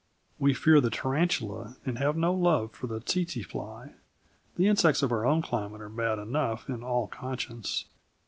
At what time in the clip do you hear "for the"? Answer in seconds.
2.71-2.99